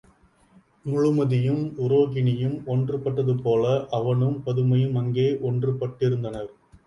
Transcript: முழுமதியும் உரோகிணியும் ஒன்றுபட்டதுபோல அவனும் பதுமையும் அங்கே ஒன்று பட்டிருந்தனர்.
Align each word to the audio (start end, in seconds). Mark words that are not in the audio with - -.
முழுமதியும் 0.85 1.61
உரோகிணியும் 1.77 2.55
ஒன்றுபட்டதுபோல 2.67 3.65
அவனும் 3.91 4.39
பதுமையும் 4.45 4.95
அங்கே 4.95 5.29
ஒன்று 5.41 5.73
பட்டிருந்தனர். 5.73 6.51